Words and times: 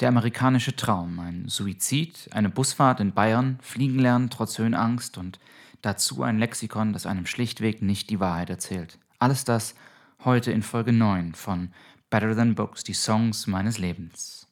Der 0.00 0.08
amerikanische 0.10 0.76
Traum, 0.76 1.18
ein 1.20 1.48
Suizid, 1.48 2.28
eine 2.32 2.50
Busfahrt 2.50 3.00
in 3.00 3.12
Bayern, 3.12 3.58
Fliegen 3.62 3.98
lernen 3.98 4.28
trotz 4.28 4.58
Höhenangst 4.58 5.16
und 5.16 5.38
dazu 5.80 6.22
ein 6.22 6.38
Lexikon, 6.38 6.92
das 6.92 7.06
einem 7.06 7.24
schlichtweg 7.24 7.80
nicht 7.80 8.10
die 8.10 8.20
Wahrheit 8.20 8.50
erzählt. 8.50 8.98
Alles 9.18 9.44
das 9.44 9.74
heute 10.22 10.52
in 10.52 10.62
Folge 10.62 10.92
9 10.92 11.34
von 11.34 11.70
Better 12.10 12.36
Than 12.36 12.54
Books, 12.54 12.84
die 12.84 12.92
Songs 12.92 13.46
meines 13.46 13.78
Lebens. 13.78 14.46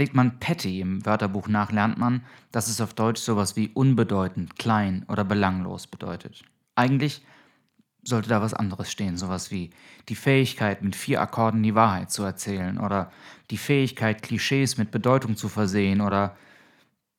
Schlägt 0.00 0.14
man 0.14 0.40
Petty 0.40 0.80
im 0.80 1.04
Wörterbuch 1.04 1.46
nach, 1.46 1.72
lernt 1.72 1.98
man, 1.98 2.24
dass 2.52 2.68
es 2.68 2.80
auf 2.80 2.94
Deutsch 2.94 3.20
sowas 3.20 3.54
wie 3.54 3.68
unbedeutend, 3.68 4.58
klein 4.58 5.04
oder 5.08 5.24
belanglos 5.24 5.86
bedeutet. 5.86 6.42
Eigentlich 6.74 7.22
sollte 8.02 8.30
da 8.30 8.40
was 8.40 8.54
anderes 8.54 8.90
stehen, 8.90 9.18
sowas 9.18 9.50
wie 9.50 9.68
die 10.08 10.14
Fähigkeit, 10.14 10.80
mit 10.80 10.96
vier 10.96 11.20
Akkorden 11.20 11.62
die 11.62 11.74
Wahrheit 11.74 12.10
zu 12.10 12.22
erzählen 12.22 12.78
oder 12.78 13.12
die 13.50 13.58
Fähigkeit, 13.58 14.22
Klischees 14.22 14.78
mit 14.78 14.90
Bedeutung 14.90 15.36
zu 15.36 15.50
versehen 15.50 16.00
oder 16.00 16.34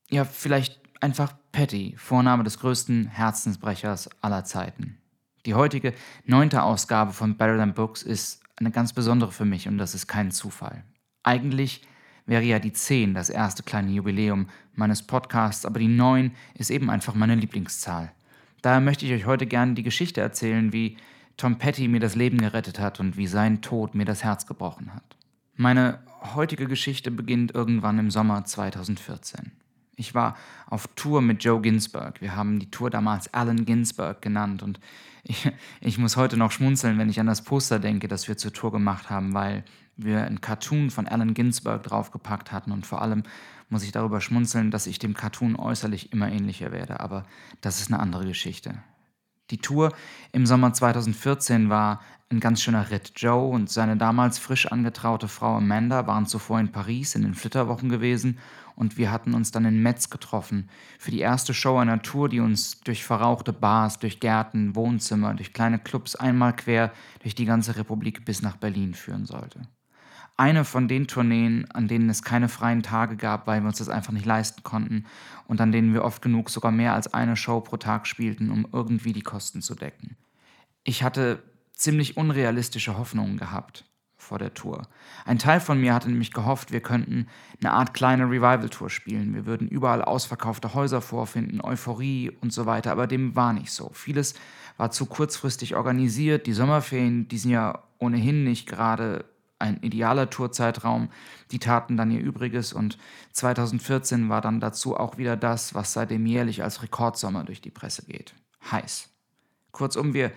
ja, 0.10 0.26
vielleicht 0.26 0.82
einfach 1.02 1.36
Petty, 1.52 1.94
Vorname 2.00 2.44
des 2.44 2.58
größten 2.58 3.10
Herzensbrechers 3.10 4.10
aller 4.24 4.44
Zeiten. 4.44 4.98
Die 5.46 5.54
heutige 5.54 5.94
neunte 6.26 6.64
Ausgabe 6.64 7.14
von 7.14 7.38
Better 7.38 7.58
Than 7.58 7.76
Books 7.76 8.02
ist 8.02 8.42
eine 8.56 8.72
ganz 8.72 8.92
besondere 8.92 9.32
für 9.32 9.46
mich 9.46 9.68
und 9.68 9.78
das 9.78 9.94
ist 9.94 10.08
kein 10.08 10.32
Zufall. 10.32 10.84
Eigentlich 11.22 11.84
wäre 12.32 12.44
ja 12.44 12.60
die 12.60 12.72
10 12.72 13.14
das 13.14 13.30
erste 13.30 13.62
kleine 13.62 13.92
Jubiläum 13.92 14.48
meines 14.74 15.04
Podcasts, 15.04 15.66
aber 15.66 15.80
die 15.80 15.90
9 15.90 16.32
ist 16.54 16.72
eben 16.72 16.90
einfach 16.90 17.14
meine 17.14 17.36
Lieblingszahl. 17.36 18.14
Daher 18.62 18.80
möchte 18.80 19.06
ich 19.06 19.12
euch 19.12 19.26
heute 19.26 19.46
gerne 19.46 19.74
die 19.74 19.84
Geschichte 19.84 20.22
erzählen, 20.22 20.72
wie 20.72 20.96
Tom 21.36 21.58
Petty 21.58 21.90
mir 21.90 22.00
das 22.00 22.16
Leben 22.16 22.38
gerettet 22.38 22.80
hat 22.80 23.02
und 23.02 23.18
wie 23.18 23.28
sein 23.28 23.62
Tod 23.62 23.96
mir 23.96 24.06
das 24.06 24.24
Herz 24.24 24.46
gebrochen 24.46 24.96
hat. 24.96 25.18
Meine 25.58 26.00
heutige 26.34 26.68
Geschichte 26.68 27.12
beginnt 27.12 27.54
irgendwann 27.54 28.00
im 28.00 28.10
Sommer 28.10 28.46
2014. 28.46 29.52
Ich 30.02 30.16
war 30.16 30.36
auf 30.66 30.88
Tour 30.96 31.22
mit 31.22 31.44
Joe 31.44 31.62
Ginsberg. 31.62 32.22
Wir 32.22 32.36
haben 32.36 32.60
die 32.60 32.72
Tour 32.72 32.90
damals 32.90 33.32
Allen 33.36 33.66
Ginsberg 33.66 34.20
genannt 34.20 34.64
und 34.64 34.80
ich, 35.24 35.52
ich 35.80 36.00
muss 36.00 36.18
heute 36.18 36.38
noch 36.38 36.52
schmunzeln, 36.52 36.98
wenn 36.98 37.08
ich 37.08 37.20
an 37.20 37.28
das 37.28 37.44
Poster 37.44 37.78
denke, 37.78 38.08
das 38.08 38.28
wir 38.28 38.36
zur 38.36 38.52
Tour 38.52 38.72
gemacht 38.72 39.12
haben, 39.12 39.36
weil 39.36 39.64
wir 39.98 40.24
ein 40.24 40.42
Cartoon 40.42 40.90
von 40.90 41.08
Allen 41.08 41.36
Ginsberg 41.36 41.84
draufgepackt 41.84 42.52
hatten 42.52 42.72
und 42.72 42.88
vor 42.88 43.04
allem 43.04 43.22
muss 43.70 43.84
ich 43.84 43.92
darüber 43.92 44.22
schmunzeln, 44.22 44.72
dass 44.72 44.88
ich 44.88 44.98
dem 44.98 45.14
Cartoon 45.14 45.56
äußerlich 45.56 46.12
immer 46.12 46.32
ähnlicher 46.32 46.72
werde, 46.72 47.00
aber 47.00 47.28
das 47.62 47.80
ist 47.80 47.94
eine 47.94 48.00
andere 48.00 48.26
Geschichte. 48.26 48.74
Die 49.52 49.58
Tour 49.58 49.92
im 50.32 50.46
Sommer 50.46 50.74
2014 50.74 51.70
war 51.70 52.02
ein 52.30 52.40
ganz 52.40 52.62
schöner 52.62 52.90
Ritt. 52.90 53.12
Joe 53.18 53.50
und 53.50 53.70
seine 53.70 53.98
damals 53.98 54.40
frisch 54.40 54.66
angetraute 54.68 55.28
Frau 55.28 55.58
Amanda 55.58 56.08
waren 56.08 56.26
zuvor 56.26 56.62
in 56.62 56.72
Paris 56.72 57.16
in 57.16 57.24
den 57.24 57.36
Flitterwochen 57.36 57.90
gewesen 57.90 58.40
und 58.76 58.98
wir 58.98 59.12
hatten 59.12 59.34
uns 59.34 59.52
dann 59.52 59.66
in 59.66 59.84
Metz 59.84 60.10
getroffen 60.10 60.70
für 60.98 61.12
die 61.12 61.20
erste 61.20 61.54
Show 61.54 61.78
einer 61.78 62.02
Tour, 62.02 62.30
die 62.30 62.40
uns 62.40 62.80
durch 62.80 63.04
verrauchte 63.04 63.52
Bars, 63.52 64.00
durch 64.00 64.22
Gärten, 64.22 64.76
Wohnzimmer, 64.76 65.34
durch 65.34 65.52
kleine 65.52 65.80
Clubs 65.80 66.16
einmal 66.16 66.56
quer 66.56 66.94
durch 67.22 67.36
die 67.36 67.46
ganze 67.46 67.76
Republik 67.76 68.24
bis 68.24 68.42
nach 68.42 68.56
Berlin 68.56 68.94
führen 68.94 69.26
sollte 69.26 69.62
eine 70.38 70.66
von 70.66 70.88
den 70.88 71.08
Tourneen, 71.08 71.70
an 71.72 71.88
denen 71.88 72.10
es 72.10 72.24
keine 72.24 72.50
freien 72.50 72.84
Tage 72.84 73.16
gab, 73.16 73.48
weil 73.48 73.62
wir 73.62 73.68
uns 73.68 73.78
das 73.78 73.90
einfach 73.90 74.14
nicht 74.14 74.26
leisten 74.26 74.64
konnten 74.64 75.06
und 75.48 75.62
an 75.62 75.72
denen 75.72 75.94
wir 75.94 76.04
oft 76.04 76.22
genug 76.22 76.50
sogar 76.50 76.72
mehr 76.72 76.94
als 76.94 77.14
eine 77.14 77.36
Show 77.36 77.62
pro 77.62 77.78
Tag 77.78 78.08
spielten, 78.08 78.50
um 78.50 78.68
irgendwie 78.72 79.14
die 79.14 79.22
Kosten 79.22 79.62
zu 79.62 79.76
decken. 79.76 80.18
Ich 80.84 81.04
hatte 81.04 81.44
ziemlich 81.74 82.18
unrealistische 82.18 82.98
Hoffnungen 82.98 83.38
gehabt 83.38 83.86
vor 84.18 84.40
der 84.40 84.54
Tour. 84.54 84.84
Ein 85.26 85.40
Teil 85.40 85.60
von 85.60 85.82
mir 85.82 85.94
hatte 85.94 86.10
nämlich 86.10 86.32
gehofft, 86.32 86.72
wir 86.72 86.82
könnten 86.82 87.28
eine 87.60 87.74
Art 87.74 87.94
kleine 87.94 88.26
Revival-Tour 88.26 88.90
spielen. 88.90 89.34
Wir 89.34 89.46
würden 89.46 89.68
überall 89.68 90.04
ausverkaufte 90.04 90.74
Häuser 90.74 91.02
vorfinden, 91.02 91.60
Euphorie 91.62 92.30
und 92.30 92.54
so 92.54 92.66
weiter, 92.66 92.92
aber 92.92 93.08
dem 93.08 93.36
war 93.36 93.52
nicht 93.52 93.72
so. 93.72 93.90
Vieles 93.94 94.36
war 94.78 94.92
zu 94.92 95.06
kurzfristig 95.08 95.76
organisiert. 95.76 96.48
Die 96.48 96.54
Sommerferien, 96.54 97.28
die 97.28 97.38
sind 97.38 97.52
ja 97.52 97.84
ohnehin 97.98 98.44
nicht 98.44 98.68
gerade 98.68 99.26
ein 99.62 99.78
idealer 99.82 100.30
Tourzeitraum. 100.30 101.10
Die 101.52 101.60
taten 101.60 101.98
dann 101.98 102.12
ihr 102.12 102.20
Übriges 102.20 102.74
und 102.74 102.98
2014 103.34 104.30
war 104.30 104.42
dann 104.42 104.60
dazu 104.60 104.98
auch 104.98 105.18
wieder 105.18 105.38
das, 105.38 105.74
was 105.74 105.94
seitdem 105.94 106.26
jährlich 106.26 106.64
als 106.64 106.84
Rekordsommer 106.84 107.44
durch 107.44 107.62
die 107.62 107.72
Presse 107.72 108.06
geht. 108.06 108.34
Heiß. 108.70 109.10
Kurzum, 109.72 110.14
wir 110.14 110.32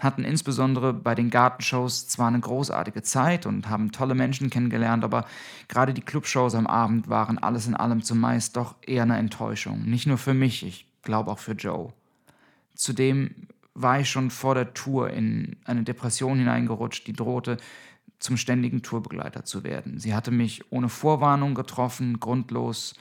hatten 0.00 0.24
insbesondere 0.24 0.94
bei 0.94 1.14
den 1.14 1.28
Gartenshows 1.28 2.06
zwar 2.06 2.28
eine 2.28 2.40
großartige 2.40 3.02
Zeit 3.02 3.46
und 3.46 3.68
haben 3.68 3.90
tolle 3.90 4.14
Menschen 4.14 4.48
kennengelernt, 4.48 5.04
aber 5.04 5.26
gerade 5.66 5.92
die 5.92 6.02
Clubshows 6.02 6.54
am 6.54 6.68
Abend 6.68 7.08
waren 7.08 7.38
alles 7.38 7.66
in 7.66 7.74
allem 7.74 8.02
zumeist 8.02 8.56
doch 8.56 8.76
eher 8.86 9.02
eine 9.02 9.18
Enttäuschung. 9.18 9.84
Nicht 9.84 10.06
nur 10.06 10.18
für 10.18 10.34
mich, 10.34 10.64
ich 10.64 10.86
glaube 11.02 11.32
auch 11.32 11.40
für 11.40 11.52
Joe. 11.52 11.92
Zudem 12.74 13.48
war 13.74 14.00
ich 14.00 14.08
schon 14.08 14.30
vor 14.30 14.54
der 14.54 14.72
Tour 14.72 15.10
in 15.10 15.56
eine 15.64 15.82
Depression 15.82 16.38
hineingerutscht, 16.38 17.06
die 17.06 17.12
drohte, 17.12 17.56
zum 18.18 18.36
ständigen 18.36 18.82
Tourbegleiter 18.82 19.44
zu 19.44 19.64
werden. 19.64 19.98
Sie 19.98 20.14
hatte 20.14 20.30
mich 20.30 20.70
ohne 20.72 20.88
Vorwarnung 20.88 21.54
getroffen, 21.54 22.20
grundlos, 22.20 22.94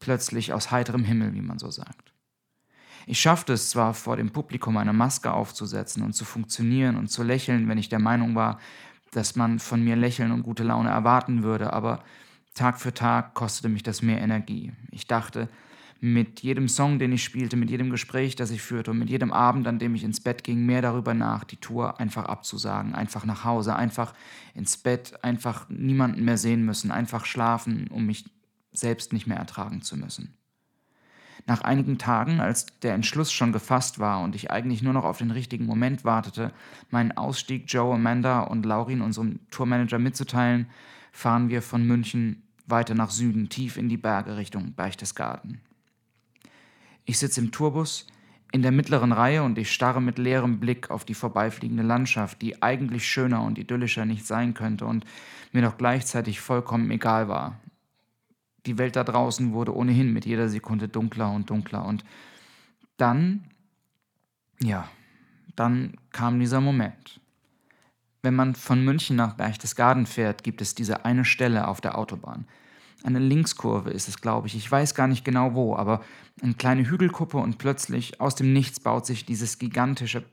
plötzlich 0.00 0.52
aus 0.52 0.70
heiterem 0.70 1.04
Himmel, 1.04 1.34
wie 1.34 1.42
man 1.42 1.58
so 1.58 1.70
sagt. 1.70 2.12
Ich 3.06 3.20
schaffte 3.20 3.52
es 3.52 3.70
zwar 3.70 3.94
vor 3.94 4.16
dem 4.16 4.30
Publikum 4.30 4.76
eine 4.76 4.92
Maske 4.92 5.32
aufzusetzen 5.32 6.02
und 6.02 6.12
zu 6.12 6.24
funktionieren 6.24 6.96
und 6.96 7.08
zu 7.08 7.22
lächeln, 7.22 7.68
wenn 7.68 7.78
ich 7.78 7.88
der 7.88 7.98
Meinung 7.98 8.34
war, 8.34 8.58
dass 9.10 9.36
man 9.36 9.58
von 9.58 9.82
mir 9.82 9.96
Lächeln 9.96 10.32
und 10.32 10.42
gute 10.42 10.62
Laune 10.62 10.90
erwarten 10.90 11.42
würde, 11.42 11.72
aber 11.72 12.02
Tag 12.54 12.80
für 12.80 12.94
Tag 12.94 13.34
kostete 13.34 13.68
mich 13.68 13.82
das 13.82 14.02
mehr 14.02 14.20
Energie. 14.20 14.72
Ich 14.90 15.06
dachte, 15.06 15.48
mit 16.04 16.40
jedem 16.40 16.66
Song, 16.66 16.98
den 16.98 17.12
ich 17.12 17.22
spielte, 17.22 17.56
mit 17.56 17.70
jedem 17.70 17.88
Gespräch, 17.88 18.34
das 18.34 18.50
ich 18.50 18.60
führte 18.60 18.90
und 18.90 18.98
mit 18.98 19.08
jedem 19.08 19.32
Abend, 19.32 19.68
an 19.68 19.78
dem 19.78 19.94
ich 19.94 20.02
ins 20.02 20.20
Bett 20.20 20.42
ging, 20.42 20.66
mehr 20.66 20.82
darüber 20.82 21.14
nach, 21.14 21.44
die 21.44 21.58
Tour 21.58 22.00
einfach 22.00 22.24
abzusagen, 22.24 22.92
einfach 22.92 23.24
nach 23.24 23.44
Hause, 23.44 23.76
einfach 23.76 24.12
ins 24.52 24.76
Bett, 24.76 25.22
einfach 25.22 25.68
niemanden 25.68 26.24
mehr 26.24 26.38
sehen 26.38 26.64
müssen, 26.64 26.90
einfach 26.90 27.24
schlafen, 27.24 27.86
um 27.86 28.04
mich 28.04 28.24
selbst 28.72 29.12
nicht 29.12 29.28
mehr 29.28 29.36
ertragen 29.36 29.82
zu 29.82 29.96
müssen. 29.96 30.34
Nach 31.46 31.60
einigen 31.60 31.98
Tagen, 31.98 32.40
als 32.40 32.66
der 32.80 32.94
Entschluss 32.94 33.30
schon 33.32 33.52
gefasst 33.52 34.00
war 34.00 34.22
und 34.22 34.34
ich 34.34 34.50
eigentlich 34.50 34.82
nur 34.82 34.94
noch 34.94 35.04
auf 35.04 35.18
den 35.18 35.30
richtigen 35.30 35.66
Moment 35.66 36.04
wartete, 36.04 36.52
meinen 36.90 37.12
Ausstieg 37.12 37.66
Joe, 37.68 37.94
Amanda 37.94 38.40
und 38.40 38.66
Laurin, 38.66 39.02
unserem 39.02 39.38
Tourmanager, 39.52 40.00
mitzuteilen, 40.00 40.66
fahren 41.12 41.48
wir 41.48 41.62
von 41.62 41.86
München 41.86 42.42
weiter 42.66 42.96
nach 42.96 43.10
Süden, 43.10 43.48
tief 43.50 43.76
in 43.76 43.88
die 43.88 43.96
Berge 43.96 44.36
Richtung 44.36 44.72
Berchtesgaden. 44.72 45.60
Ich 47.04 47.18
sitze 47.18 47.40
im 47.40 47.50
Tourbus 47.50 48.06
in 48.52 48.62
der 48.62 48.70
mittleren 48.70 49.12
Reihe 49.12 49.42
und 49.42 49.56
ich 49.58 49.72
starre 49.72 50.02
mit 50.02 50.18
leerem 50.18 50.60
Blick 50.60 50.90
auf 50.90 51.04
die 51.04 51.14
vorbeifliegende 51.14 51.82
Landschaft, 51.82 52.42
die 52.42 52.62
eigentlich 52.62 53.06
schöner 53.06 53.42
und 53.42 53.58
idyllischer 53.58 54.04
nicht 54.04 54.26
sein 54.26 54.52
könnte 54.52 54.84
und 54.84 55.06
mir 55.52 55.62
doch 55.62 55.78
gleichzeitig 55.78 56.40
vollkommen 56.40 56.90
egal 56.90 57.28
war. 57.28 57.58
Die 58.66 58.78
Welt 58.78 58.94
da 58.94 59.04
draußen 59.04 59.52
wurde 59.52 59.74
ohnehin 59.74 60.12
mit 60.12 60.26
jeder 60.26 60.48
Sekunde 60.48 60.86
dunkler 60.88 61.32
und 61.32 61.50
dunkler 61.50 61.84
und 61.84 62.04
dann, 62.98 63.44
ja, 64.60 64.88
dann 65.56 65.96
kam 66.10 66.38
dieser 66.38 66.60
Moment. 66.60 67.20
Wenn 68.22 68.34
man 68.34 68.54
von 68.54 68.84
München 68.84 69.16
nach 69.16 69.34
Berchtesgaden 69.34 70.06
fährt, 70.06 70.44
gibt 70.44 70.60
es 70.60 70.74
diese 70.74 71.04
eine 71.04 71.24
Stelle 71.24 71.66
auf 71.66 71.80
der 71.80 71.98
Autobahn, 71.98 72.46
eine 73.04 73.18
Linkskurve 73.18 73.90
ist 73.90 74.08
es, 74.08 74.20
glaube 74.20 74.46
ich. 74.46 74.56
Ich 74.56 74.70
weiß 74.70 74.94
gar 74.94 75.06
nicht 75.06 75.24
genau 75.24 75.54
wo, 75.54 75.76
aber 75.76 76.02
eine 76.42 76.54
kleine 76.54 76.88
Hügelkuppe 76.88 77.38
und 77.38 77.58
plötzlich 77.58 78.20
aus 78.20 78.34
dem 78.34 78.52
Nichts 78.52 78.80
baut 78.80 79.06
sich 79.06 79.24
dieses 79.24 79.58
gigantische 79.58 80.24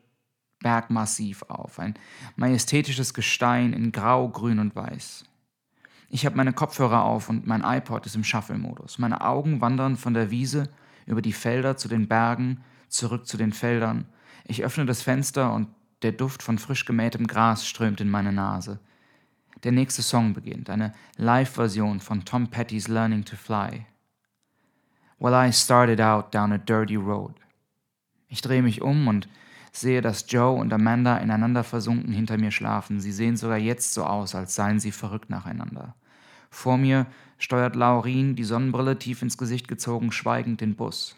Bergmassiv 0.59 1.43
auf. 1.43 1.79
Ein 1.79 1.95
majestätisches 2.35 3.13
Gestein 3.13 3.73
in 3.73 3.91
Grau, 3.91 4.29
Grün 4.29 4.59
und 4.59 4.75
Weiß. 4.75 5.25
Ich 6.09 6.25
habe 6.25 6.35
meine 6.35 6.53
Kopfhörer 6.53 7.03
auf 7.03 7.29
und 7.29 7.45
mein 7.47 7.63
iPod 7.63 8.05
ist 8.05 8.15
im 8.15 8.23
Shuffle-Modus. 8.23 8.97
Meine 8.97 9.21
Augen 9.21 9.61
wandern 9.61 9.95
von 9.95 10.13
der 10.13 10.31
Wiese 10.31 10.69
über 11.05 11.21
die 11.21 11.33
Felder 11.33 11.77
zu 11.77 11.87
den 11.87 12.07
Bergen, 12.07 12.63
zurück 12.87 13.27
zu 13.27 13.37
den 13.37 13.53
Feldern. 13.53 14.05
Ich 14.45 14.63
öffne 14.63 14.85
das 14.85 15.01
Fenster 15.01 15.53
und 15.53 15.67
der 16.01 16.11
Duft 16.11 16.43
von 16.43 16.57
frisch 16.57 16.85
gemähtem 16.85 17.27
Gras 17.27 17.67
strömt 17.67 18.01
in 18.01 18.09
meine 18.09 18.33
Nase 18.33 18.79
der 19.63 19.71
nächste 19.71 20.01
Song 20.01 20.33
beginnt, 20.33 20.69
eine 20.69 20.93
Live-Version 21.17 21.99
von 21.99 22.25
Tom 22.25 22.47
Petty's 22.47 22.87
Learning 22.87 23.25
to 23.25 23.35
Fly. 23.35 23.85
Well, 25.19 25.33
I 25.33 25.51
started 25.51 25.99
out 25.99 26.33
down 26.33 26.53
a 26.53 26.57
dirty 26.57 26.95
road. 26.95 27.35
Ich 28.29 28.41
drehe 28.41 28.61
mich 28.61 28.81
um 28.81 29.07
und 29.07 29.27
sehe, 29.71 30.01
dass 30.01 30.25
Joe 30.29 30.57
und 30.57 30.71
Amanda 30.71 31.17
ineinander 31.17 31.63
versunken 31.63 32.13
hinter 32.13 32.37
mir 32.37 32.51
schlafen. 32.51 33.01
Sie 33.01 33.11
sehen 33.11 33.35
sogar 33.35 33.57
jetzt 33.57 33.93
so 33.93 34.03
aus, 34.03 34.35
als 34.35 34.55
seien 34.55 34.79
sie 34.79 34.91
verrückt 34.91 35.29
nacheinander. 35.29 35.95
Vor 36.49 36.77
mir 36.77 37.05
steuert 37.37 37.75
Laurin, 37.75 38.35
die 38.35 38.43
Sonnenbrille 38.43 38.97
tief 38.97 39.21
ins 39.21 39.37
Gesicht 39.37 39.67
gezogen, 39.67 40.11
schweigend 40.11 40.61
den 40.61 40.75
Bus. 40.75 41.15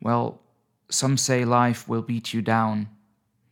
Well, 0.00 0.38
some 0.88 1.16
say 1.16 1.44
life 1.44 1.90
will 1.90 2.02
beat 2.02 2.28
you 2.28 2.42
down. 2.42 2.88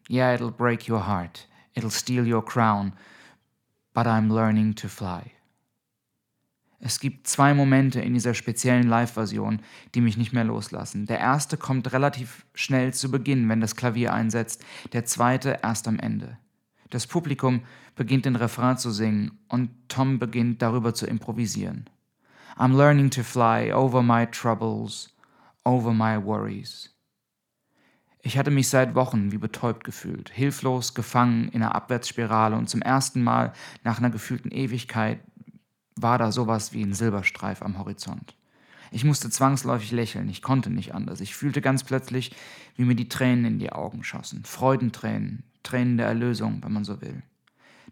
Yeah, 0.08 0.34
it'll 0.34 0.50
break 0.50 0.88
your 0.88 1.06
heart. 1.06 1.46
It'll 1.74 1.90
steal 1.90 2.26
your 2.26 2.44
crown. 2.44 2.92
But 3.98 4.06
I'm 4.06 4.32
learning 4.32 4.76
to 4.76 4.86
fly. 4.86 5.32
Es 6.78 7.00
gibt 7.00 7.26
zwei 7.26 7.52
Momente 7.52 8.00
in 8.00 8.14
dieser 8.14 8.32
speziellen 8.32 8.86
Live-Version, 8.86 9.60
die 9.92 10.00
mich 10.00 10.16
nicht 10.16 10.32
mehr 10.32 10.44
loslassen. 10.44 11.06
Der 11.06 11.18
erste 11.18 11.56
kommt 11.56 11.92
relativ 11.92 12.46
schnell 12.54 12.94
zu 12.94 13.10
Beginn, 13.10 13.48
wenn 13.48 13.60
das 13.60 13.74
Klavier 13.74 14.14
einsetzt, 14.14 14.64
der 14.92 15.04
zweite 15.04 15.58
erst 15.64 15.88
am 15.88 15.98
Ende. 15.98 16.38
Das 16.90 17.08
Publikum 17.08 17.62
beginnt 17.96 18.24
den 18.24 18.36
Refrain 18.36 18.78
zu 18.78 18.92
singen 18.92 19.36
und 19.48 19.70
Tom 19.88 20.20
beginnt 20.20 20.62
darüber 20.62 20.94
zu 20.94 21.08
improvisieren. 21.08 21.90
I'm 22.56 22.76
learning 22.76 23.10
to 23.10 23.24
fly 23.24 23.72
over 23.72 24.00
my 24.00 24.26
troubles, 24.26 25.12
over 25.64 25.92
my 25.92 26.24
worries. 26.24 26.96
Ich 28.23 28.37
hatte 28.37 28.50
mich 28.50 28.69
seit 28.69 28.94
Wochen 28.94 29.32
wie 29.32 29.38
betäubt 29.38 29.85
gefühlt, 29.85 30.31
hilflos 30.31 30.94
gefangen 30.94 31.49
in 31.49 31.62
einer 31.62 31.75
Abwärtsspirale 31.75 32.56
und 32.56 32.69
zum 32.69 32.82
ersten 32.82 33.23
Mal 33.23 33.53
nach 33.85 33.99
einer 33.99 34.11
gefühlten 34.11 34.50
Ewigkeit 34.50 35.20
war 35.94 36.19
da 36.19 36.32
sowas 36.32 36.73
wie 36.73 36.82
ein 36.82 36.94
Silberstreif 36.94 37.62
am 37.62 37.79
Horizont. 37.79 38.35
Ich 38.91 39.05
musste 39.05 39.31
zwangsläufig 39.31 39.93
lächeln, 39.93 40.29
ich 40.29 40.43
konnte 40.43 40.70
nicht 40.70 40.94
anders. 40.94 41.20
Ich 41.20 41.35
fühlte 41.35 41.61
ganz 41.61 41.85
plötzlich, 41.85 42.35
wie 42.76 42.85
mir 42.85 42.94
die 42.94 43.09
Tränen 43.09 43.44
in 43.44 43.59
die 43.59 43.73
Augen 43.73 44.03
schossen. 44.03 44.44
Freudentränen, 44.44 45.44
Tränen 45.62 45.99
der 45.99 46.06
Erlösung, 46.06 46.62
wenn 46.62 46.73
man 46.73 46.85
so 46.85 47.00
will. 47.00 47.23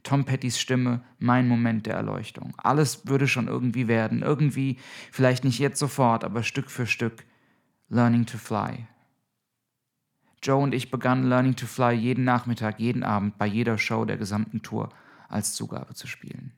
Tom 0.02 0.25
Pettys 0.25 0.58
Stimme, 0.58 1.02
mein 1.19 1.49
Moment 1.49 1.87
der 1.87 1.94
Erleuchtung. 1.94 2.55
Alles 2.58 3.06
würde 3.06 3.28
schon 3.28 3.49
irgendwie 3.49 3.88
werden, 3.88 4.23
irgendwie, 4.23 4.78
vielleicht 5.11 5.44
nicht 5.44 5.58
jetzt 5.58 5.78
sofort, 5.78 6.25
aber 6.25 6.43
Stück 6.43 6.70
für 6.70 6.87
Stück. 6.87 7.25
Learning 7.88 8.25
to 8.25 8.38
Fly. 8.38 8.87
Joe 10.46 10.62
und 10.62 10.75
ich 10.75 10.93
begannen 10.93 11.28
Learning 11.28 11.56
to 11.56 11.66
Fly 11.66 11.93
jeden 11.93 12.22
Nachmittag, 12.22 12.78
jeden 12.78 13.02
Abend, 13.02 13.37
bei 13.37 13.46
jeder 13.46 13.78
Show 13.78 14.04
der 14.04 14.16
gesamten 14.16 14.62
Tour 14.62 14.90
als 15.28 15.54
Zugabe 15.54 15.94
zu 15.94 16.06
spielen. 16.06 16.52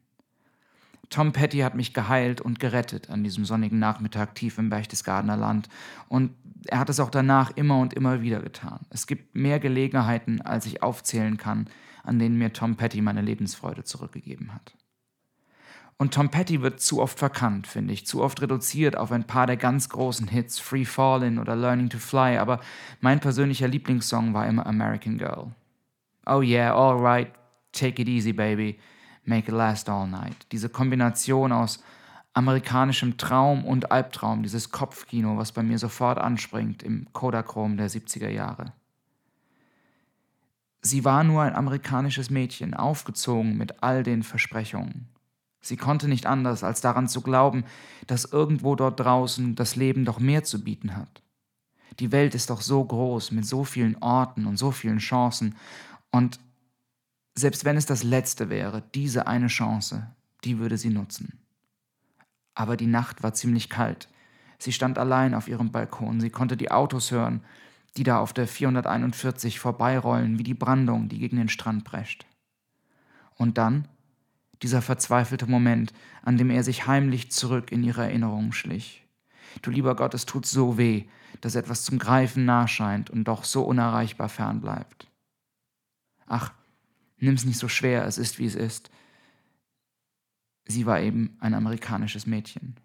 Tom 1.09 1.33
Petty 1.33 1.61
hat 1.61 1.75
mich 1.75 1.95
geheilt 1.95 2.43
und 2.43 2.61
gerettet 2.61 3.09
an 3.09 3.25
diesem 3.25 3.47
sonnigen 3.47 3.79
Nachmittag 3.79 4.35
tief 4.35 4.59
im 4.59 4.69
Berchtesgadener 4.69 5.39
Land. 5.39 5.71
Und 6.09 6.33
er 6.67 6.81
hat 6.81 6.91
es 6.91 7.01
auch 7.01 7.09
danach 7.09 7.51
immer 7.57 7.79
und 7.79 7.95
immer 7.95 8.21
wieder 8.21 8.41
getan. 8.41 8.81
Es 8.91 9.07
gibt 9.07 9.35
mehr 9.35 9.59
Gelegenheiten, 9.59 10.43
als 10.43 10.67
ich 10.67 10.83
aufzählen 10.83 11.39
kann, 11.39 11.69
an 12.05 12.19
denen 12.19 12.37
mir 12.37 12.53
Tom 12.53 12.77
Petty 12.77 13.01
meine 13.01 13.23
Lebensfreude 13.23 13.85
zurückgegeben 13.85 14.53
hat. 14.53 14.75
Und 16.01 16.15
Tom 16.15 16.31
Petty 16.31 16.63
wird 16.63 16.81
zu 16.81 17.01
oft 17.01 17.19
verkannt, 17.19 17.67
finde 17.67 17.93
ich, 17.93 18.07
zu 18.07 18.23
oft 18.23 18.41
reduziert 18.41 18.97
auf 18.97 19.11
ein 19.11 19.25
paar 19.25 19.49
der 19.49 19.57
ganz 19.57 19.89
großen 19.89 20.29
Hits, 20.29 20.61
Free 20.61 20.85
Fallin' 20.85 21.41
oder 21.41 21.57
Learning 21.57 21.91
to 21.91 21.99
Fly, 21.99 22.39
aber 22.39 22.61
mein 23.01 23.19
persönlicher 23.19 23.67
Lieblingssong 23.67 24.33
war 24.33 24.47
immer 24.47 24.65
American 24.67 25.19
Girl. 25.19 25.51
Oh 26.25 26.41
yeah, 26.41 26.73
alright, 26.73 27.33
take 27.73 28.01
it 28.01 28.09
easy, 28.09 28.33
baby. 28.33 28.79
Make 29.25 29.49
It 29.49 29.55
Last 29.55 29.89
All 29.89 30.07
Night. 30.07 30.47
Diese 30.53 30.69
Kombination 30.71 31.53
aus 31.53 31.83
amerikanischem 32.33 33.19
Traum 33.19 33.65
und 33.65 33.91
Albtraum, 33.93 34.43
dieses 34.43 34.71
Kopfkino, 34.71 35.37
was 35.37 35.53
bei 35.53 35.63
mir 35.63 35.79
sofort 35.79 36.19
anspringt 36.19 36.83
im 36.83 37.13
Kodachrom 37.13 37.77
der 37.77 37.91
70er 37.91 38.31
Jahre. 38.31 38.73
Sie 40.81 41.05
war 41.05 41.25
nur 41.25 41.43
ein 41.43 41.55
amerikanisches 41.55 42.31
Mädchen, 42.31 42.73
aufgezogen 42.73 43.59
mit 43.59 43.83
all 43.83 44.03
den 44.03 44.23
Versprechungen. 44.23 45.09
Sie 45.61 45.77
konnte 45.77 46.09
nicht 46.09 46.27
anders, 46.27 46.63
als 46.63 46.81
daran 46.81 47.09
zu 47.09 47.21
glauben, 47.21 47.65
dass 48.07 48.25
irgendwo 48.25 48.77
dort 48.77 49.01
draußen 49.01 49.55
das 49.55 49.77
Leben 49.77 50.05
doch 50.05 50.21
mehr 50.21 50.45
zu 50.45 50.63
bieten 50.63 50.97
hat. 50.97 51.23
Die 51.99 52.13
Welt 52.13 52.35
ist 52.35 52.51
doch 52.51 52.61
so 52.61 52.85
groß, 52.85 53.33
mit 53.33 53.45
so 53.45 53.65
vielen 53.65 53.97
Orten 53.97 54.47
und 54.47 54.57
so 54.57 54.71
vielen 54.71 54.99
Chancen, 54.99 55.57
und 56.11 56.41
selbst 57.35 57.65
wenn 57.65 57.77
es 57.77 57.87
das 57.87 58.03
Letzte 58.03 58.51
wäre, 58.51 58.83
diese 58.95 59.27
eine 59.27 59.47
Chance, 59.47 60.09
die 60.45 60.59
würde 60.59 60.77
sie 60.77 60.91
nutzen. 60.91 61.39
Aber 62.55 62.77
die 62.77 62.87
Nacht 62.87 63.23
war 63.23 63.35
ziemlich 63.35 63.69
kalt. 63.69 64.09
Sie 64.59 64.73
stand 64.73 64.99
allein 64.99 65.35
auf 65.35 65.47
ihrem 65.47 65.71
Balkon. 65.71 66.21
Sie 66.21 66.31
konnte 66.31 66.57
die 66.57 66.71
Autos 66.71 67.13
hören, 67.13 67.45
die 67.97 68.03
da 68.03 68.19
auf 68.19 68.33
der 68.33 68.49
441 68.49 69.61
vorbeirollen, 69.61 70.39
wie 70.39 70.43
die 70.43 70.55
Brandung, 70.55 71.09
die 71.09 71.19
gegen 71.19 71.37
den 71.37 71.49
Strand 71.49 71.85
prescht. 71.85 72.27
Und 73.37 73.57
dann 73.57 73.87
dieser 74.63 74.83
verzweifelte 74.83 75.47
Moment, 75.47 75.93
an 76.23 76.37
dem 76.37 76.51
er 76.51 76.65
sich 76.65 76.87
heimlich 76.87 77.31
zurück 77.31 77.73
in 77.73 77.83
ihre 77.85 78.03
Erinnerungen 78.03 78.53
schlich. 78.53 79.05
Du 79.63 79.71
lieber 79.71 79.97
Gott, 79.97 80.15
es 80.15 80.27
tut 80.27 80.47
so 80.47 80.79
weh, 80.79 81.05
dass 81.41 81.55
etwas 81.55 81.85
zum 81.85 81.99
Greifen 81.99 82.45
nah 82.45 82.67
scheint 82.69 83.11
und 83.11 83.25
doch 83.25 83.45
so 83.45 83.63
unerreichbar 83.63 84.29
fern 84.29 84.61
bleibt. 84.61 85.07
Ach, 86.27 86.53
Nimm's 87.21 87.45
nicht 87.45 87.59
so 87.59 87.69
schwer, 87.69 88.05
es 88.05 88.19
ist 88.19 88.39
wie 88.39 88.47
es 88.47 88.55
ist. 88.55 88.91
Sie 90.67 90.87
war 90.87 91.01
eben 91.01 91.37
ein 91.41 91.55
amerikanisches 91.55 92.27
Mädchen. 92.27 92.77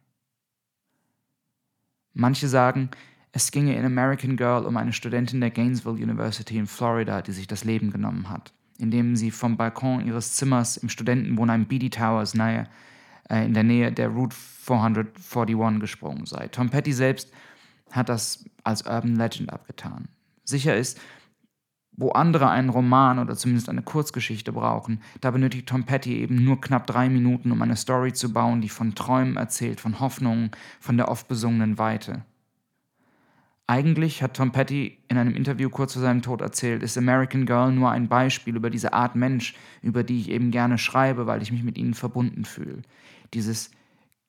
Manche 2.13 2.47
sagen, 2.47 2.89
es 3.31 3.51
ginge 3.51 3.75
in 3.75 3.85
American 3.85 4.37
Girl 4.37 4.65
um 4.65 4.77
eine 4.77 4.93
Studentin 4.93 5.41
der 5.41 5.51
Gainesville 5.51 5.95
University 5.95 6.57
in 6.57 6.67
Florida, 6.67 7.21
die 7.21 7.31
sich 7.31 7.47
das 7.47 7.63
Leben 7.63 7.91
genommen 7.91 8.29
hat, 8.29 8.53
indem 8.77 9.15
sie 9.15 9.31
vom 9.31 9.57
Balkon 9.57 10.05
ihres 10.05 10.33
Zimmers 10.33 10.77
im 10.77 10.89
Studentenwohnheim 10.89 11.65
Beatty 11.65 11.89
Towers 11.89 12.33
nahe, 12.33 12.67
äh, 13.29 13.45
in 13.45 13.53
der 13.53 13.63
Nähe 13.63 13.91
der 13.91 14.09
Route 14.09 14.35
441 14.35 15.79
gesprungen 15.79 16.25
sei. 16.25 16.47
Tom 16.47 16.69
Petty 16.69 16.93
selbst 16.93 17.31
hat 17.91 18.09
das 18.09 18.45
als 18.63 18.83
Urban 18.85 19.15
Legend 19.15 19.51
abgetan. 19.51 20.07
Sicher 20.43 20.75
ist, 20.75 20.99
wo 21.95 22.09
andere 22.09 22.49
einen 22.49 22.69
Roman 22.69 23.19
oder 23.19 23.35
zumindest 23.35 23.69
eine 23.69 23.83
Kurzgeschichte 23.83 24.51
brauchen, 24.51 25.01
da 25.21 25.31
benötigt 25.31 25.69
Tom 25.69 25.83
Petty 25.83 26.17
eben 26.17 26.43
nur 26.43 26.59
knapp 26.59 26.87
drei 26.87 27.07
Minuten, 27.07 27.51
um 27.51 27.61
eine 27.61 27.75
Story 27.75 28.13
zu 28.13 28.33
bauen, 28.33 28.61
die 28.61 28.69
von 28.69 28.95
Träumen 28.95 29.37
erzählt, 29.37 29.79
von 29.79 29.99
Hoffnungen, 29.99 30.51
von 30.79 30.97
der 30.97 31.09
oft 31.09 31.27
besungenen 31.27 31.77
Weite. 31.77 32.23
Eigentlich 33.65 34.21
hat 34.21 34.35
Tom 34.35 34.51
Petty 34.51 34.99
in 35.07 35.17
einem 35.17 35.35
Interview 35.35 35.69
kurz 35.69 35.93
vor 35.93 36.01
seinem 36.01 36.21
Tod 36.21 36.41
erzählt, 36.41 36.83
ist 36.83 36.97
American 36.97 37.45
Girl 37.45 37.71
nur 37.71 37.91
ein 37.91 38.09
Beispiel 38.09 38.57
über 38.57 38.69
diese 38.69 38.91
Art 38.91 39.15
Mensch, 39.15 39.55
über 39.81 40.03
die 40.03 40.19
ich 40.19 40.29
eben 40.29 40.51
gerne 40.51 40.77
schreibe, 40.77 41.27
weil 41.27 41.41
ich 41.41 41.51
mich 41.51 41.63
mit 41.63 41.77
ihnen 41.77 41.93
verbunden 41.93 42.43
fühle. 42.43 42.81
Dieses 43.33 43.71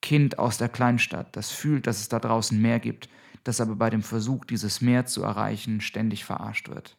Kind 0.01 0.39
aus 0.39 0.57
der 0.57 0.69
Kleinstadt, 0.69 1.35
das 1.35 1.51
fühlt, 1.51 1.85
dass 1.85 1.99
es 1.99 2.07
da 2.07 2.19
draußen 2.19 2.61
mehr 2.61 2.79
gibt, 2.79 3.09
das 3.43 3.59
aber 3.59 3.75
bei 3.75 3.89
dem 3.89 4.03
Versuch, 4.03 4.45
dieses 4.45 4.79
Meer 4.79 5.05
zu 5.05 5.23
erreichen, 5.23 5.81
ständig 5.81 6.23
verarscht 6.23 6.69
wird. 6.69 6.97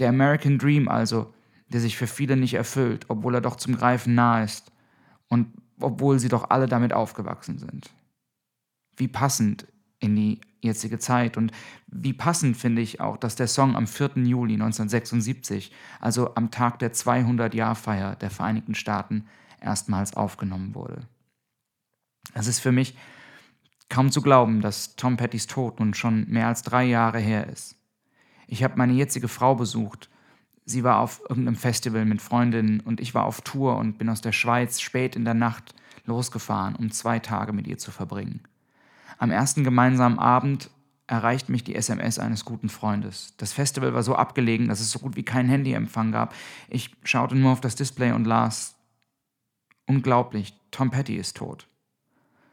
Der 0.00 0.08
American 0.08 0.58
Dream 0.58 0.88
also, 0.88 1.32
der 1.68 1.80
sich 1.80 1.96
für 1.96 2.08
viele 2.08 2.36
nicht 2.36 2.54
erfüllt, 2.54 3.06
obwohl 3.08 3.34
er 3.36 3.40
doch 3.40 3.56
zum 3.56 3.76
Greifen 3.76 4.14
nahe 4.14 4.44
ist 4.44 4.72
und 5.28 5.48
obwohl 5.80 6.18
sie 6.18 6.28
doch 6.28 6.50
alle 6.50 6.66
damit 6.66 6.92
aufgewachsen 6.92 7.58
sind. 7.58 7.90
Wie 8.96 9.08
passend 9.08 9.66
in 10.04 10.16
die 10.16 10.40
jetzige 10.60 10.98
Zeit 10.98 11.36
und 11.36 11.52
wie 11.86 12.12
passend 12.12 12.56
finde 12.56 12.82
ich 12.82 13.00
auch, 13.00 13.16
dass 13.16 13.36
der 13.36 13.48
Song 13.48 13.76
am 13.76 13.86
4. 13.86 14.12
Juli 14.16 14.54
1976, 14.54 15.72
also 16.00 16.34
am 16.34 16.50
Tag 16.50 16.78
der 16.78 16.92
200-Jahr-Feier 16.92 18.16
der 18.16 18.30
Vereinigten 18.30 18.74
Staaten, 18.74 19.26
erstmals 19.60 20.14
aufgenommen 20.14 20.74
wurde. 20.74 21.02
Es 22.32 22.46
ist 22.46 22.60
für 22.60 22.72
mich 22.72 22.96
kaum 23.88 24.10
zu 24.10 24.22
glauben, 24.22 24.60
dass 24.60 24.96
Tom 24.96 25.16
Pettys 25.16 25.46
Tod 25.46 25.80
nun 25.80 25.94
schon 25.94 26.28
mehr 26.28 26.48
als 26.48 26.62
drei 26.62 26.84
Jahre 26.84 27.18
her 27.18 27.46
ist. 27.46 27.76
Ich 28.46 28.64
habe 28.64 28.76
meine 28.76 28.92
jetzige 28.92 29.28
Frau 29.28 29.54
besucht. 29.54 30.10
Sie 30.64 30.84
war 30.84 30.98
auf 30.98 31.20
irgendeinem 31.28 31.56
Festival 31.56 32.04
mit 32.04 32.22
Freundinnen 32.22 32.80
und 32.80 33.00
ich 33.00 33.14
war 33.14 33.24
auf 33.24 33.42
Tour 33.42 33.76
und 33.76 33.98
bin 33.98 34.08
aus 34.08 34.20
der 34.20 34.32
Schweiz 34.32 34.80
spät 34.80 35.16
in 35.16 35.24
der 35.24 35.34
Nacht 35.34 35.74
losgefahren, 36.06 36.74
um 36.74 36.90
zwei 36.90 37.18
Tage 37.18 37.52
mit 37.52 37.66
ihr 37.66 37.78
zu 37.78 37.90
verbringen. 37.90 38.42
Am 39.18 39.30
ersten 39.30 39.64
gemeinsamen 39.64 40.18
Abend 40.18 40.70
erreicht 41.06 41.48
mich 41.48 41.64
die 41.64 41.74
SMS 41.74 42.18
eines 42.18 42.44
guten 42.44 42.68
Freundes. 42.68 43.34
Das 43.36 43.52
Festival 43.52 43.94
war 43.94 44.02
so 44.02 44.14
abgelegen, 44.14 44.68
dass 44.68 44.80
es 44.80 44.90
so 44.90 44.98
gut 44.98 45.16
wie 45.16 45.22
keinen 45.22 45.48
Handyempfang 45.48 46.12
gab. 46.12 46.34
Ich 46.68 46.94
schaute 47.04 47.34
nur 47.34 47.52
auf 47.52 47.60
das 47.60 47.74
Display 47.74 48.12
und 48.12 48.24
las, 48.24 48.74
unglaublich, 49.86 50.54
Tom 50.70 50.90
Petty 50.90 51.16
ist 51.16 51.36
tot. 51.36 51.68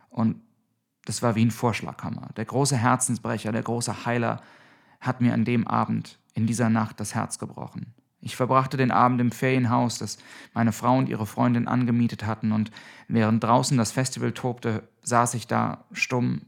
Und 0.09 0.41
das 1.05 1.21
war 1.21 1.35
wie 1.35 1.45
ein 1.45 1.51
Vorschlaghammer. 1.51 2.29
Der 2.35 2.45
große 2.45 2.77
Herzensbrecher, 2.77 3.51
der 3.51 3.63
große 3.63 4.05
Heiler 4.05 4.41
hat 4.99 5.21
mir 5.21 5.33
an 5.33 5.45
dem 5.45 5.67
Abend, 5.67 6.19
in 6.33 6.45
dieser 6.45 6.69
Nacht, 6.69 6.99
das 6.99 7.15
Herz 7.15 7.39
gebrochen. 7.39 7.93
Ich 8.21 8.35
verbrachte 8.35 8.77
den 8.77 8.91
Abend 8.91 9.19
im 9.19 9.31
Ferienhaus, 9.31 9.97
das 9.97 10.17
meine 10.53 10.71
Frau 10.71 10.97
und 10.97 11.09
ihre 11.09 11.25
Freundin 11.25 11.67
angemietet 11.67 12.25
hatten, 12.25 12.51
und 12.51 12.71
während 13.07 13.43
draußen 13.43 13.77
das 13.77 13.91
Festival 13.91 14.31
tobte, 14.31 14.87
saß 15.01 15.33
ich 15.33 15.47
da 15.47 15.85
stumm 15.91 16.43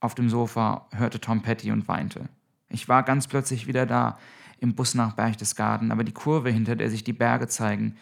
auf 0.00 0.14
dem 0.14 0.30
Sofa, 0.30 0.86
hörte 0.92 1.20
Tom 1.20 1.42
Petty 1.42 1.70
und 1.70 1.86
weinte. 1.86 2.28
Ich 2.70 2.88
war 2.88 3.02
ganz 3.02 3.26
plötzlich 3.26 3.66
wieder 3.66 3.84
da, 3.86 4.18
im 4.60 4.74
Bus 4.74 4.94
nach 4.94 5.12
Berchtesgaden, 5.12 5.92
aber 5.92 6.04
die 6.04 6.12
Kurve, 6.12 6.50
hinter 6.50 6.76
der 6.76 6.90
sich 6.90 7.04
die 7.04 7.12
Berge 7.12 7.46
zeigen, 7.46 7.96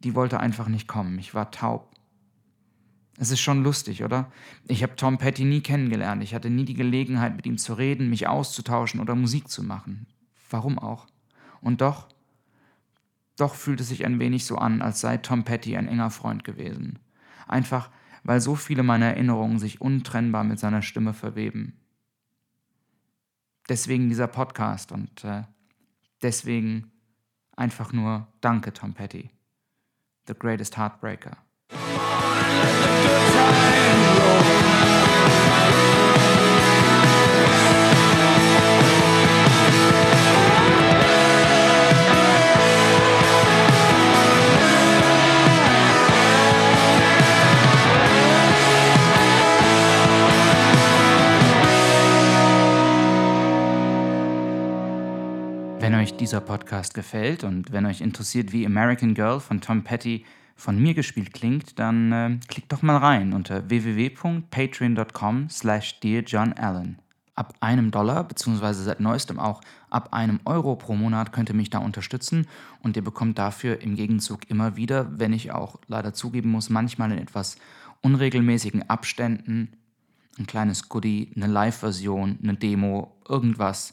die 0.00 0.14
wollte 0.14 0.40
einfach 0.40 0.68
nicht 0.68 0.88
kommen. 0.88 1.18
Ich 1.18 1.34
war 1.34 1.50
taub. 1.50 1.94
Es 3.18 3.30
ist 3.30 3.40
schon 3.40 3.62
lustig, 3.62 4.04
oder? 4.04 4.30
Ich 4.68 4.82
habe 4.82 4.96
Tom 4.96 5.16
Petty 5.16 5.44
nie 5.44 5.60
kennengelernt. 5.60 6.22
Ich 6.22 6.34
hatte 6.34 6.50
nie 6.50 6.64
die 6.64 6.74
Gelegenheit, 6.74 7.34
mit 7.36 7.46
ihm 7.46 7.56
zu 7.56 7.74
reden, 7.74 8.10
mich 8.10 8.26
auszutauschen 8.26 9.00
oder 9.00 9.14
Musik 9.14 9.48
zu 9.48 9.62
machen. 9.62 10.06
Warum 10.50 10.78
auch? 10.78 11.06
Und 11.62 11.80
doch, 11.80 12.08
doch 13.36 13.54
fühlt 13.54 13.80
es 13.80 13.88
sich 13.88 14.04
ein 14.04 14.18
wenig 14.18 14.44
so 14.46 14.56
an, 14.56 14.82
als 14.82 15.00
sei 15.00 15.18
Tom 15.18 15.44
Petty 15.44 15.76
ein 15.76 15.88
enger 15.88 16.10
Freund 16.10 16.44
gewesen. 16.44 16.98
Einfach, 17.46 17.90
weil 18.24 18.40
so 18.40 18.56
viele 18.56 18.82
meiner 18.82 19.06
Erinnerungen 19.06 19.58
sich 19.58 19.80
untrennbar 19.80 20.42
mit 20.42 20.58
seiner 20.58 20.82
Stimme 20.82 21.14
verweben. 21.14 21.78
Deswegen 23.68 24.08
dieser 24.08 24.26
Podcast 24.26 24.92
und 24.92 25.24
äh, 25.24 25.42
deswegen 26.22 26.90
einfach 27.56 27.92
nur 27.92 28.26
Danke, 28.40 28.72
Tom 28.72 28.94
Petty. 28.94 29.30
The 30.26 30.34
greatest 30.34 30.76
heartbreaker. 30.76 31.36
Wenn 31.70 31.78
euch 35.98 36.05
dieser 56.26 56.40
Podcast 56.40 56.92
gefällt 56.92 57.44
und 57.44 57.70
wenn 57.70 57.86
euch 57.86 58.00
interessiert, 58.00 58.52
wie 58.52 58.66
American 58.66 59.14
Girl 59.14 59.38
von 59.38 59.60
Tom 59.60 59.84
Petty 59.84 60.24
von 60.56 60.76
mir 60.76 60.92
gespielt 60.92 61.32
klingt, 61.32 61.78
dann 61.78 62.10
äh, 62.10 62.38
klickt 62.48 62.72
doch 62.72 62.82
mal 62.82 62.96
rein 62.96 63.32
unter 63.32 63.70
www.patreon.com 63.70 65.48
slash 65.48 66.00
dearjohnallen. 66.00 66.98
Ab 67.36 67.54
einem 67.60 67.92
Dollar, 67.92 68.24
beziehungsweise 68.24 68.82
seit 68.82 68.98
neuestem 68.98 69.38
auch 69.38 69.60
ab 69.88 70.12
einem 70.12 70.40
Euro 70.44 70.74
pro 70.74 70.96
Monat 70.96 71.30
könnt 71.30 71.48
ihr 71.48 71.54
mich 71.54 71.70
da 71.70 71.78
unterstützen 71.78 72.48
und 72.82 72.96
ihr 72.96 73.04
bekommt 73.04 73.38
dafür 73.38 73.80
im 73.80 73.94
Gegenzug 73.94 74.50
immer 74.50 74.74
wieder, 74.74 75.20
wenn 75.20 75.32
ich 75.32 75.52
auch 75.52 75.78
leider 75.86 76.12
zugeben 76.12 76.50
muss, 76.50 76.70
manchmal 76.70 77.12
in 77.12 77.18
etwas 77.18 77.56
unregelmäßigen 78.00 78.90
Abständen 78.90 79.76
ein 80.40 80.48
kleines 80.48 80.88
Goodie, 80.88 81.30
eine 81.36 81.46
Live-Version, 81.46 82.40
eine 82.42 82.54
Demo, 82.54 83.16
irgendwas, 83.28 83.92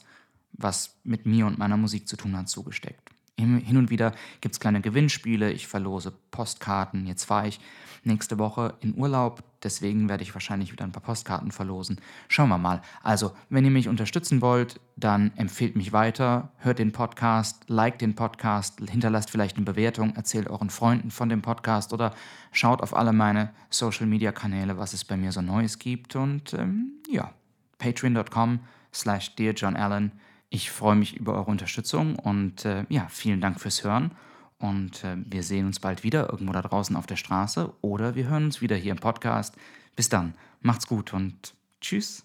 was 0.54 0.96
mit 1.04 1.26
mir 1.26 1.46
und 1.46 1.58
meiner 1.58 1.76
Musik 1.76 2.08
zu 2.08 2.16
tun 2.16 2.36
hat, 2.36 2.48
zugesteckt. 2.48 3.10
Hin 3.36 3.76
und 3.76 3.90
wieder 3.90 4.12
gibt 4.40 4.54
es 4.54 4.60
kleine 4.60 4.80
Gewinnspiele, 4.80 5.50
ich 5.50 5.66
verlose 5.66 6.12
Postkarten. 6.30 7.04
Jetzt 7.04 7.24
fahre 7.24 7.48
ich 7.48 7.58
nächste 8.04 8.38
Woche 8.38 8.74
in 8.80 8.94
Urlaub, 8.96 9.42
deswegen 9.64 10.08
werde 10.08 10.22
ich 10.22 10.34
wahrscheinlich 10.34 10.70
wieder 10.70 10.84
ein 10.84 10.92
paar 10.92 11.02
Postkarten 11.02 11.50
verlosen. 11.50 12.00
Schauen 12.28 12.48
wir 12.48 12.58
mal. 12.58 12.80
Also, 13.02 13.32
wenn 13.48 13.64
ihr 13.64 13.72
mich 13.72 13.88
unterstützen 13.88 14.40
wollt, 14.40 14.80
dann 14.94 15.32
empfehlt 15.36 15.74
mich 15.74 15.92
weiter, 15.92 16.52
hört 16.58 16.78
den 16.78 16.92
Podcast, 16.92 17.64
liked 17.68 18.02
den 18.02 18.14
Podcast, 18.14 18.78
hinterlasst 18.88 19.30
vielleicht 19.30 19.56
eine 19.56 19.64
Bewertung, 19.64 20.14
erzählt 20.14 20.48
euren 20.48 20.70
Freunden 20.70 21.10
von 21.10 21.28
dem 21.28 21.42
Podcast 21.42 21.92
oder 21.92 22.14
schaut 22.52 22.82
auf 22.82 22.94
alle 22.94 23.12
meine 23.12 23.50
Social-Media-Kanäle, 23.70 24.78
was 24.78 24.92
es 24.92 25.04
bei 25.04 25.16
mir 25.16 25.32
so 25.32 25.42
Neues 25.42 25.80
gibt. 25.80 26.14
Und 26.14 26.54
ähm, 26.54 27.02
ja, 27.08 27.32
patreon.com 27.78 28.60
slash 28.92 29.34
dearjohnallen. 29.34 30.12
Ich 30.54 30.70
freue 30.70 30.94
mich 30.94 31.16
über 31.16 31.32
eure 31.34 31.50
Unterstützung 31.50 32.14
und 32.14 32.64
äh, 32.64 32.84
ja, 32.88 33.08
vielen 33.10 33.40
Dank 33.40 33.60
fürs 33.60 33.82
Hören. 33.82 34.12
Und 34.60 35.02
äh, 35.02 35.16
wir 35.26 35.42
sehen 35.42 35.66
uns 35.66 35.80
bald 35.80 36.04
wieder 36.04 36.30
irgendwo 36.30 36.52
da 36.52 36.62
draußen 36.62 36.94
auf 36.94 37.06
der 37.06 37.16
Straße 37.16 37.72
oder 37.80 38.14
wir 38.14 38.28
hören 38.28 38.44
uns 38.44 38.60
wieder 38.60 38.76
hier 38.76 38.92
im 38.92 38.98
Podcast. 38.98 39.56
Bis 39.96 40.08
dann, 40.10 40.34
macht's 40.60 40.86
gut 40.86 41.12
und 41.12 41.54
tschüss. 41.80 42.22